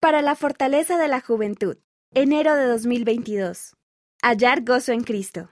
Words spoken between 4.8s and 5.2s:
en